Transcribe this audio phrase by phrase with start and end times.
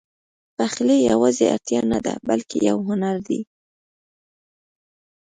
[0.57, 3.41] پخلی یواځې اړتیا نه ده، بلکې یو هنر دی.